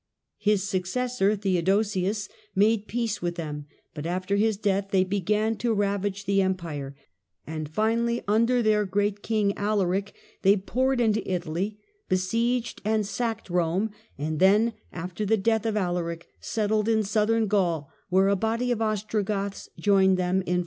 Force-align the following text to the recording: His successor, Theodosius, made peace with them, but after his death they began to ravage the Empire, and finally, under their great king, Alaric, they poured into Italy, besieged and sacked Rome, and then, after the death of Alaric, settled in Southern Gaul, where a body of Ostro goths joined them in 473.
His 0.39 0.67
successor, 0.67 1.35
Theodosius, 1.35 2.27
made 2.55 2.87
peace 2.87 3.21
with 3.21 3.35
them, 3.35 3.67
but 3.93 4.07
after 4.07 4.35
his 4.35 4.57
death 4.57 4.87
they 4.89 5.03
began 5.03 5.55
to 5.57 5.75
ravage 5.75 6.25
the 6.25 6.41
Empire, 6.41 6.95
and 7.45 7.69
finally, 7.69 8.23
under 8.27 8.63
their 8.63 8.83
great 8.85 9.21
king, 9.21 9.55
Alaric, 9.55 10.15
they 10.41 10.57
poured 10.57 10.99
into 10.99 11.21
Italy, 11.31 11.77
besieged 12.09 12.81
and 12.83 13.05
sacked 13.05 13.47
Rome, 13.47 13.91
and 14.17 14.39
then, 14.39 14.73
after 14.91 15.23
the 15.23 15.37
death 15.37 15.67
of 15.67 15.77
Alaric, 15.77 16.25
settled 16.39 16.89
in 16.89 17.03
Southern 17.03 17.45
Gaul, 17.45 17.91
where 18.09 18.27
a 18.27 18.35
body 18.35 18.71
of 18.71 18.81
Ostro 18.81 19.21
goths 19.23 19.69
joined 19.77 20.17
them 20.17 20.37
in 20.37 20.57
473. 20.57 20.59